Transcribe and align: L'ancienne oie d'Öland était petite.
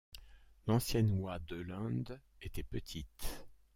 L'ancienne 0.65 1.11
oie 1.11 1.37
d'Öland 1.37 2.19
était 2.41 2.63
petite. 2.63 3.45